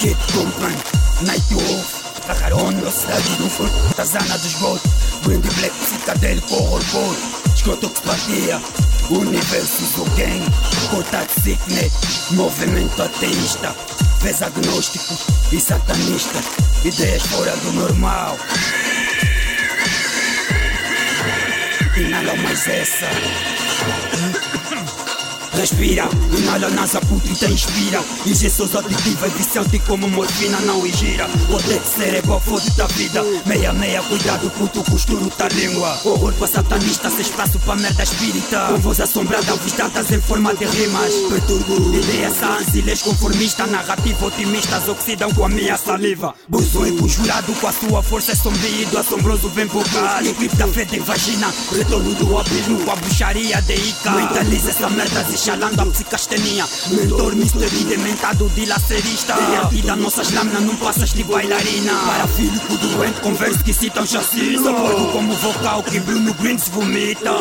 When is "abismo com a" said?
52.38-52.96